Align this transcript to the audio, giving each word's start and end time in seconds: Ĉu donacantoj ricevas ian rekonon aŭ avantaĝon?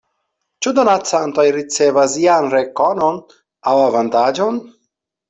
Ĉu 0.65 0.71
donacantoj 0.77 1.43
ricevas 1.57 2.15
ian 2.21 2.47
rekonon 2.55 3.21
aŭ 3.73 3.75
avantaĝon? 3.91 4.59